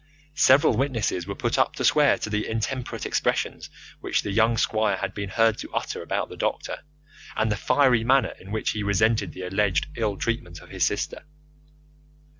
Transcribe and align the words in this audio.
Several 0.39 0.75
witnesses 0.75 1.27
were 1.27 1.35
put 1.35 1.59
up 1.59 1.75
to 1.75 1.85
swear 1.85 2.17
to 2.17 2.29
the 2.31 2.47
intemperate 2.47 3.05
expressions 3.05 3.69
which 3.99 4.23
the 4.23 4.31
young 4.31 4.57
squire 4.57 4.97
had 4.97 5.13
been 5.13 5.29
heard 5.29 5.59
to 5.59 5.71
utter 5.75 6.01
about 6.01 6.27
the 6.27 6.35
doctor, 6.35 6.79
and 7.35 7.51
the 7.51 7.55
fiery 7.55 8.03
manner 8.03 8.33
in 8.39 8.49
which 8.51 8.71
he 8.71 8.81
resented 8.81 9.33
the 9.33 9.43
alleged 9.43 9.85
ill 9.95 10.17
treatment 10.17 10.59
of 10.59 10.69
his 10.71 10.83
sister. 10.83 11.23